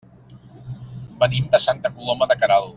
Venim 1.25 1.47
de 1.57 1.61
Santa 1.69 1.93
Coloma 1.99 2.31
de 2.33 2.41
Queralt. 2.43 2.69